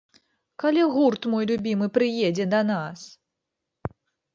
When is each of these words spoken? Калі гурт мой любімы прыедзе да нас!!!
Калі 0.63 0.85
гурт 0.93 1.21
мой 1.35 1.45
любімы 1.53 1.93
прыедзе 2.01 2.51
да 2.59 2.67
нас!!! 2.75 3.09